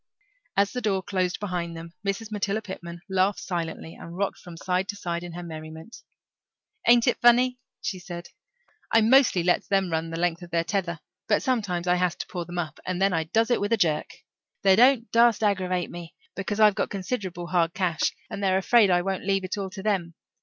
[0.57, 2.31] As the door closed behind them Mrs.
[2.31, 5.97] Matilda Pitman laughed silently, and rocked from side to side in her merriment.
[6.87, 8.29] "Ain't it funny?" she said.
[8.91, 12.25] "I mostly lets them run the length of their tether, but sometimes I has to
[12.25, 14.07] pull them up, and then I does it with a jerk.
[14.63, 19.03] They don't dast aggravate me, because I've got considerable hard cash, and they're afraid I
[19.03, 20.15] won't leave it all to them.